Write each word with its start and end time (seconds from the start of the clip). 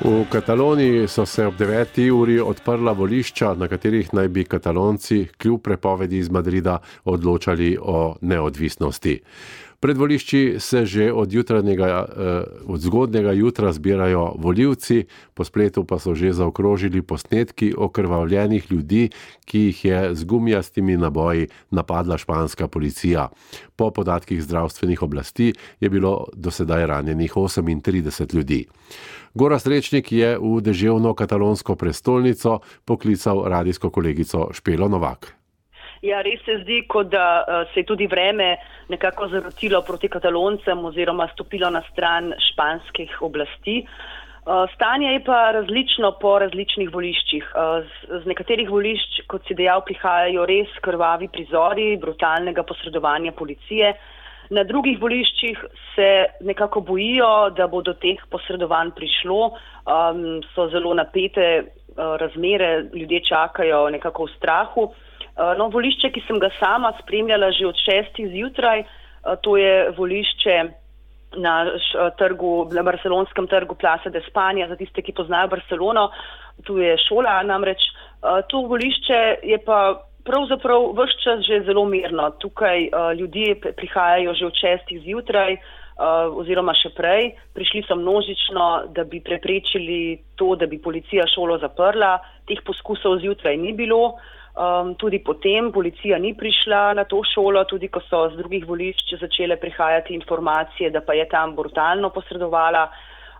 V 0.00 0.26
Kataloniji 0.30 1.08
so 1.08 1.26
se 1.26 1.46
ob 1.46 1.54
9. 1.54 2.10
uri 2.10 2.40
odprla 2.40 2.92
volišča, 2.92 3.54
na 3.54 3.68
katerih 3.68 4.12
naj 4.12 4.28
bi 4.28 4.44
katalonci 4.44 5.26
kljub 5.38 5.62
prepovedi 5.62 6.18
iz 6.18 6.28
Madrida 6.30 6.78
odločali 7.04 7.78
o 7.80 8.16
neodvisnosti. 8.20 9.20
Pred 9.80 9.96
volišči 9.96 10.56
se 10.58 10.86
že 10.86 11.12
od, 11.12 11.34
eh, 11.34 11.44
od 12.66 12.80
zgodnega 12.80 13.32
jutra 13.32 13.72
zbirajo 13.72 14.34
voljivci, 14.38 15.04
po 15.34 15.44
spletu 15.44 15.84
pa 15.84 15.98
so 15.98 16.14
že 16.14 16.32
zaokrožili 16.32 17.02
posnetki 17.02 17.74
okrvavljenih 17.76 18.72
ljudi, 18.72 19.10
ki 19.44 19.58
jih 19.58 19.84
je 19.84 20.14
z 20.14 20.24
gumijastimi 20.24 20.96
naboji 20.96 21.48
napadla 21.70 22.18
španska 22.18 22.68
policija. 22.68 23.28
Po 23.76 23.90
podatkih 23.90 24.42
zdravstvenih 24.42 25.02
oblasti 25.02 25.52
je 25.80 25.88
bilo 25.90 26.26
do 26.32 26.50
sedaj 26.50 26.86
ranjenih 26.86 27.32
38 27.36 28.34
ljudi. 28.34 28.66
Gora 29.34 29.58
Srečnik 29.58 30.12
je 30.12 30.38
v 30.40 30.60
deževno 30.64 31.12
katalonsko 31.14 31.76
prestolnico 31.76 32.60
poklical 32.84 33.44
radijsko 33.44 33.90
kolegico 33.90 34.48
Špelo 34.52 34.88
Novak. 34.88 35.35
Ja, 36.06 36.20
res 36.22 36.42
se 36.46 36.60
zdi, 36.60 36.82
kot 36.86 37.08
da 37.10 37.26
uh, 37.42 37.64
se 37.72 37.82
je 37.82 37.88
tudi 37.88 38.06
vreme 38.06 38.56
nekako 38.92 39.26
zarotilo 39.32 39.80
proti 39.82 40.08
kataloncem 40.08 40.84
oziroma 40.86 41.26
stopilo 41.32 41.70
na 41.70 41.82
stran 41.90 42.30
španskih 42.50 43.16
oblasti. 43.26 43.80
Uh, 44.46 44.68
stanje 44.74 45.08
je 45.16 45.22
pa 45.26 45.38
različno 45.56 46.12
po 46.20 46.36
različnih 46.38 46.92
voliščih. 46.94 47.48
Uh, 47.50 47.80
z, 47.82 48.20
z 48.22 48.30
nekaterih 48.30 48.70
volišč, 48.70 49.24
kot 49.26 49.48
si 49.48 49.56
dejal, 49.58 49.82
prihajajo 49.88 50.44
res 50.46 50.76
krvavi 50.84 51.26
prizori 51.32 51.88
brutalnega 51.98 52.62
posredovanja 52.68 53.34
policije. 53.34 53.90
Na 54.54 54.62
drugih 54.62 55.00
voliščih 55.02 55.64
se 55.96 56.10
nekako 56.46 56.84
bojijo, 56.86 57.50
da 57.58 57.66
bo 57.66 57.82
do 57.82 57.96
teh 57.98 58.22
posredovanj 58.30 58.94
prišlo. 58.94 59.56
Um, 59.82 60.22
so 60.54 60.68
zelo 60.70 60.94
napete 60.94 61.50
uh, 61.64 62.14
razmere, 62.22 62.86
ljudje 62.94 63.24
čakajo 63.32 63.88
nekako 63.90 64.30
v 64.30 64.34
strahu. 64.36 64.86
Eh, 64.86 65.15
no, 65.58 65.68
volišče, 65.68 66.10
ki 66.14 66.22
sem 66.26 66.40
ga 66.40 66.50
sama 66.56 66.92
spremljala 67.02 67.50
že 67.52 67.66
od 67.68 67.76
šestih 67.76 68.30
zjutraj, 68.32 68.80
eh, 68.80 69.36
to 69.42 69.56
je 69.56 69.90
volišče 69.96 70.56
na 71.36 71.54
eh, 71.68 72.10
trgu, 72.18 72.68
na 72.72 72.82
barcelonskem 72.82 73.46
trgu 73.46 73.74
Plaza 73.74 74.10
de 74.10 74.22
Spanja, 74.28 74.68
za 74.68 74.76
tiste, 74.76 75.02
ki 75.02 75.12
poznajo 75.12 75.52
Barcelono, 75.52 76.10
tu 76.64 76.78
je 76.78 76.96
šola 77.08 77.42
namreč. 77.42 77.92
To 78.48 78.64
volišče 78.66 79.18
je 79.44 79.58
pa 79.64 80.02
pravzaprav 80.24 80.88
vse 80.96 81.18
čas 81.22 81.44
že 81.44 81.60
zelo 81.66 81.84
mirno. 81.84 82.30
Tukaj 82.40 82.88
ljudje 83.18 83.74
prihajajo 83.76 84.34
že 84.34 84.46
od 84.46 84.56
šestih 84.56 85.02
zjutraj. 85.04 85.60
Uh, 85.96 86.28
oziroma 86.36 86.74
še 86.76 86.90
prej, 86.92 87.30
prišli 87.56 87.80
so 87.88 87.96
množično, 87.96 88.92
da 88.92 89.04
bi 89.08 89.22
preprečili 89.24 90.20
to, 90.36 90.52
da 90.52 90.66
bi 90.68 90.76
policija 90.76 91.24
šolo 91.24 91.56
zaprla. 91.58 92.18
Teh 92.44 92.60
poskusov 92.60 93.20
zjutraj 93.24 93.56
ni 93.56 93.72
bilo. 93.72 94.18
Um, 94.56 94.94
tudi 94.96 95.18
potem 95.20 95.68
policija 95.72 96.16
ni 96.18 96.30
prišla 96.32 96.94
na 96.96 97.04
to 97.04 97.20
šolo, 97.28 97.64
tudi 97.68 97.90
ko 97.92 98.00
so 98.00 98.22
z 98.32 98.38
drugih 98.38 98.62
volišč 98.64 99.12
začele 99.20 99.58
prihajati 99.60 100.14
informacije, 100.16 100.88
da 100.90 101.02
pa 101.04 101.12
je 101.12 101.26
tam 101.28 101.52
brutalno 101.56 102.08
posredovala. 102.10 102.86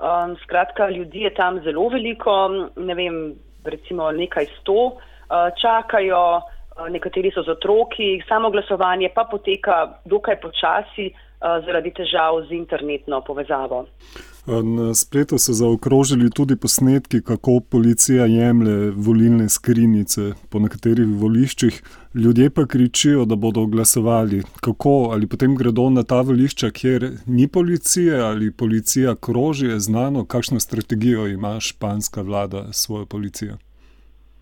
Um, 0.00 0.32
skratka, 0.42 0.88
ljudi 0.88 1.26
je 1.26 1.34
tam 1.34 1.60
zelo 1.60 1.84
veliko, 1.92 2.48
ne 2.76 2.94
vem, 2.94 3.18
recimo 3.64 4.08
nekaj 4.10 4.48
sto, 4.56 4.96
uh, 4.96 5.52
čakajo, 5.60 6.22
uh, 6.40 6.88
nekateri 6.88 7.28
so 7.34 7.44
z 7.44 7.58
otroki, 7.58 8.22
samo 8.28 8.50
glasovanje 8.50 9.12
pa 9.14 9.28
poteka 9.28 10.00
dokaj 10.08 10.40
počasi 10.40 11.10
zaradi 11.66 11.92
težav 11.96 12.42
z 12.48 12.58
internetno 12.58 13.22
povezavo. 13.26 13.86
Na 14.46 14.94
spletu 14.94 15.38
so 15.38 15.52
zaokrožili 15.52 16.30
tudi 16.30 16.56
posnetki, 16.56 17.20
kako 17.22 17.60
policija 17.60 18.26
jemlje 18.26 18.90
volilne 18.90 19.48
skrinjice 19.48 20.32
po 20.50 20.58
nekaterih 20.58 21.06
voliščih, 21.06 21.82
ljudje 22.14 22.50
pa 22.50 22.66
kričijo, 22.66 23.24
da 23.24 23.36
bodo 23.36 23.66
glasovali. 23.66 24.42
Kako 24.60 25.10
ali 25.12 25.26
potem 25.26 25.54
gredo 25.56 25.90
na 25.90 26.02
ta 26.02 26.20
volišča, 26.20 26.70
kjer 26.70 27.10
ni 27.26 27.48
policije 27.48 28.20
ali 28.20 28.50
policija 28.50 29.14
kroži, 29.14 29.66
je 29.66 29.80
znano, 29.80 30.24
kakšno 30.24 30.60
strategijo 30.60 31.26
ima 31.28 31.60
španska 31.60 32.22
vlada 32.22 32.72
s 32.72 32.82
svojo 32.82 33.06
policijo. 33.06 33.56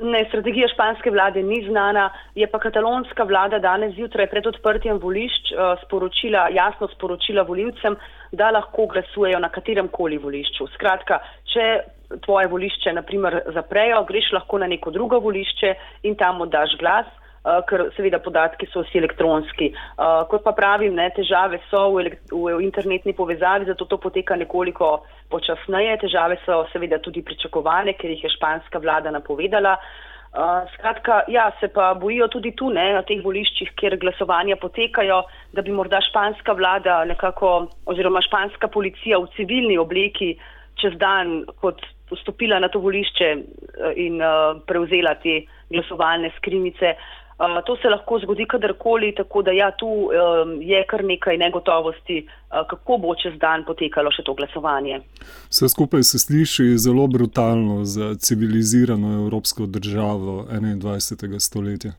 Ne, 0.00 0.24
strategija 0.28 0.68
španske 0.72 1.10
vlade 1.10 1.42
ni 1.42 1.58
znana, 1.68 2.06
je 2.34 2.46
pa 2.48 2.58
katalonska 2.58 3.24
vlada 3.28 3.58
danes 3.58 3.92
zjutraj 3.94 4.30
pred 4.32 4.46
odprtjem 4.46 4.96
volišč 4.98 5.52
uh, 5.52 5.74
sporočila, 5.82 6.46
jasno 6.56 6.88
sporočila 6.88 7.42
voljivcem, 7.42 7.96
da 8.32 8.48
lahko 8.50 8.86
glasujejo 8.86 9.38
na 9.38 9.50
katerem 9.52 9.88
koli 9.92 10.16
volišču. 10.18 10.70
Skratka, 10.72 11.20
če 11.52 11.66
tvoje 12.24 12.48
volišče 12.48 12.94
naprimer 12.96 13.42
zaprejo, 13.52 14.00
greš 14.08 14.32
lahko 14.32 14.58
na 14.58 14.70
neko 14.72 14.90
drugo 14.90 15.20
volišče 15.20 15.74
in 16.08 16.16
tam 16.16 16.40
oddaš 16.40 16.78
glas. 16.80 17.06
Uh, 17.40 17.62
ker 17.64 17.86
seveda 17.96 18.18
podatki 18.20 18.66
so 18.68 18.82
vsi 18.84 18.98
elektronski. 19.00 19.70
Uh, 19.72 20.26
kot 20.28 20.42
pa 20.44 20.52
pravim, 20.52 20.92
ne, 20.92 21.06
težave 21.16 21.56
so 21.70 21.86
v, 21.94 22.10
v 22.28 22.58
internetni 22.60 23.14
povezavi, 23.16 23.64
zato 23.64 23.86
to 23.88 23.96
poteka 23.96 24.36
nekoliko 24.36 24.90
počasneje. 25.32 25.94
Težave 26.02 26.36
so 26.44 26.58
seveda 26.68 26.98
tudi 27.00 27.22
pričakovane, 27.24 27.94
ker 27.96 28.12
jih 28.12 28.26
je 28.26 28.30
španska 28.34 28.82
vlada 28.84 29.08
napovedala. 29.14 29.78
Uh, 30.36 30.68
skratka, 30.74 31.22
ja, 31.32 31.46
se 31.62 31.70
pa 31.72 31.94
bojijo 31.96 32.28
tudi 32.28 32.52
tu, 32.52 32.68
ne, 32.76 32.90
na 32.98 33.00
teh 33.08 33.24
voliščih, 33.24 33.72
kjer 33.80 33.96
glasovanja 34.04 34.58
potekajo, 34.60 35.22
da 35.56 35.64
bi 35.64 35.72
morda 35.72 36.02
španska 36.10 36.52
vlada 36.60 36.98
nekako, 37.08 37.54
oziroma 37.88 38.20
španska 38.28 38.68
policija 38.68 39.16
v 39.16 39.32
civilni 39.38 39.80
obleki 39.80 40.34
čez 40.76 40.92
dan 41.00 41.46
kot 41.64 41.80
vstopila 42.12 42.60
na 42.60 42.68
to 42.68 42.84
volišče 42.84 43.32
in 43.96 44.20
uh, 44.20 44.60
prevzela 44.68 45.16
te 45.24 45.40
glasovalne 45.72 46.28
skrinice. 46.36 46.92
Uh, 46.92 47.16
to 47.66 47.76
se 47.76 47.88
lahko 47.88 48.18
zgodi 48.18 48.44
kadarkoli, 48.46 49.14
tako 49.14 49.42
da 49.42 49.50
ja, 49.50 49.70
tu 49.70 49.86
um, 49.86 50.62
je 50.62 50.84
kar 50.86 51.04
nekaj 51.04 51.36
negotovosti, 51.36 52.26
uh, 52.26 52.66
kako 52.68 52.98
bo 52.98 53.14
čez 53.14 53.38
dan 53.40 53.64
potekalo 53.64 54.10
še 54.12 54.22
to 54.26 54.34
glasovanje. 54.34 55.00
Vse 55.48 55.68
skupaj 55.72 56.02
se 56.02 56.18
sliši 56.18 56.76
zelo 56.78 57.06
brutalno 57.06 57.84
za 57.84 58.14
civilizirano 58.14 59.14
evropsko 59.22 59.66
državo 59.66 60.44
21. 60.52 61.38
stoletja. 61.40 61.94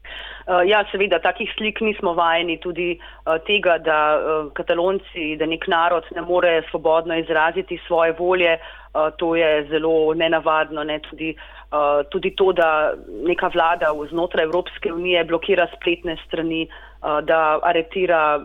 Uh, 0.46 0.62
ja, 0.68 0.84
seveda, 0.92 1.20
takih 1.20 1.50
slik 1.58 1.82
nismo 1.82 2.14
vajeni 2.14 2.60
tudi 2.62 2.92
uh, 3.00 3.40
tega, 3.48 3.80
da 3.82 3.98
uh, 4.18 4.52
katalonci, 4.54 5.36
da 5.40 5.50
nek 5.50 5.66
narod 5.68 6.06
ne 6.16 6.22
more 6.22 6.62
svobodno 6.70 7.18
izraziti 7.18 7.82
svoje 7.88 8.14
volje. 8.20 8.60
Uh, 8.94 9.08
to 9.18 9.36
je 9.36 9.68
zelo 9.70 10.14
nenavadno. 10.14 10.84
Ne, 10.84 11.00
tudi, 11.10 11.36
Uh, 11.72 12.04
tudi 12.12 12.34
to, 12.36 12.52
da 12.52 12.92
neka 13.24 13.48
vlada 13.48 13.94
znotraj 14.10 14.44
Evropske 14.44 14.92
unije 14.94 15.24
blokira 15.24 15.70
spletne 15.72 16.18
strani, 16.26 16.66
uh, 16.68 17.22
da 17.24 17.60
aretira 17.64 18.44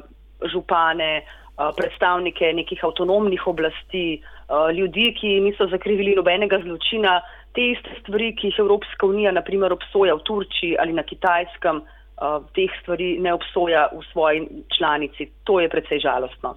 župane, 0.53 1.25
predstavnike 1.77 2.53
nekih 2.53 2.85
avtonomnih 2.85 3.47
oblasti, 3.47 4.23
ljudi, 4.75 5.15
ki 5.21 5.41
niso 5.41 5.67
zakrivili 5.67 6.15
nobenega 6.15 6.59
zločina, 6.63 7.21
te 7.57 7.71
iste 7.73 7.95
stvari, 8.01 8.35
ki 8.37 8.51
jih 8.51 8.59
Evropska 8.61 9.09
unija 9.09 9.33
naprimer 9.33 9.73
obsoja 9.73 10.15
v 10.15 10.25
Turčiji 10.29 10.77
ali 10.79 10.93
na 10.93 11.03
Kitajskem, 11.03 11.81
teh 12.55 12.71
stvari 12.83 13.19
ne 13.21 13.35
obsoja 13.35 13.89
v 13.93 14.05
svoji 14.13 14.49
članici. 14.79 15.31
To 15.45 15.61
je 15.61 15.69
predvsej 15.69 16.01
žalostno. 16.01 16.57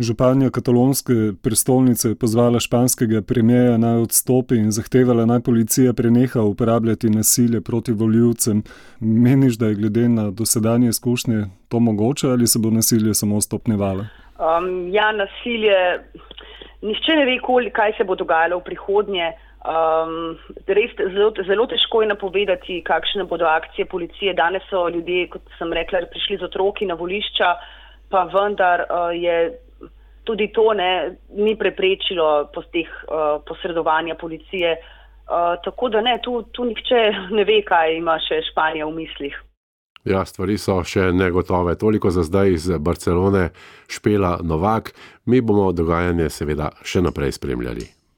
Županja 0.00 0.50
katalonske 0.50 1.12
prestolnice 1.42 2.08
je 2.08 2.14
pozvala 2.14 2.60
španskega 2.60 3.22
premijeja 3.22 3.76
naj 3.78 3.96
odstopi 4.06 4.56
in 4.56 4.70
zahtevala 4.70 5.26
naj 5.26 5.40
policija 5.40 5.92
preneha 5.92 6.42
uporabljati 6.42 7.10
nasilje 7.10 7.60
proti 7.60 7.92
voljivcem. 7.92 8.62
Meniš, 9.00 9.58
da 9.58 9.66
je 9.66 9.74
glede 9.74 10.08
na 10.08 10.30
dosedanje 10.30 10.88
izkušnje 10.88 11.44
to 11.68 11.80
mogoče 11.80 12.28
ali 12.28 12.46
se 12.46 12.58
bo 12.58 12.70
nasilje 12.70 13.14
samo 13.14 13.40
stopnevalo? 13.40 14.04
Um, 14.38 14.88
ja, 14.92 15.12
nasilje. 15.12 15.76
Nihče 16.82 17.12
ne 17.12 17.24
ve, 17.24 17.38
kaj 17.70 17.92
se 17.98 18.04
bo 18.04 18.14
dogajalo 18.14 18.58
v 18.58 18.64
prihodnje. 18.64 19.32
Um, 19.58 20.36
res 20.70 20.92
zelo, 20.96 21.32
zelo 21.46 21.66
težko 21.66 22.04
je 22.04 22.12
napovedati, 22.12 22.78
kakšne 22.86 23.26
bodo 23.26 23.48
akcije 23.50 23.88
policije. 23.90 24.36
Danes 24.38 24.62
so 24.70 24.86
ljudje, 24.88 25.26
kot 25.34 25.42
sem 25.58 25.72
rekla, 25.74 26.06
prišli 26.12 26.38
z 26.38 26.46
otroki 26.46 26.86
na 26.86 26.94
volišča 26.94 27.56
pa 28.08 28.24
vendar 28.24 28.80
uh, 28.80 29.12
je 29.12 29.58
tudi 30.24 30.52
to 30.52 30.72
ne, 30.72 31.16
ni 31.36 31.56
preprečilo 31.56 32.50
postih, 32.54 32.88
uh, 33.08 33.42
posredovanja 33.48 34.14
policije. 34.14 34.76
Uh, 35.28 35.60
tako 35.64 35.88
da 35.88 36.00
ne, 36.00 36.18
tu, 36.22 36.42
tu 36.52 36.64
nihče 36.64 37.02
ne 37.36 37.44
ve, 37.44 37.60
kaj 37.64 37.96
ima 37.96 38.16
še 38.20 38.42
Španija 38.50 38.86
v 38.88 38.96
mislih. 38.96 39.36
Ja, 40.08 40.22
stvari 40.24 40.56
so 40.56 40.80
še 40.84 41.10
negotove. 41.12 41.74
Toliko 41.76 42.10
za 42.10 42.24
zdaj 42.24 42.52
iz 42.54 42.70
Barcelone, 42.80 43.50
Špela 43.90 44.38
Novak. 44.42 44.94
Mi 45.26 45.42
bomo 45.44 45.72
dogajanje 45.72 46.30
seveda 46.32 46.72
še 46.84 47.04
naprej 47.04 47.36
spremljali. 47.36 47.97